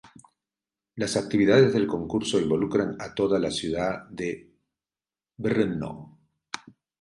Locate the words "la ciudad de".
3.37-4.49